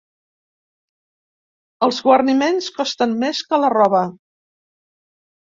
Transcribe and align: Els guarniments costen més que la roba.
Els 1.87 1.99
guarniments 2.07 2.71
costen 2.79 3.13
més 3.25 3.45
que 3.51 3.63
la 3.65 3.73
roba. 3.77 4.03